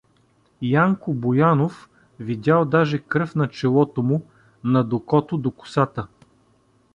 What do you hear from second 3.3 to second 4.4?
на челото му,